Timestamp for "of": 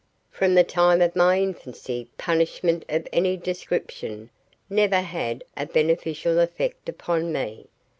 1.03-1.15, 2.89-3.07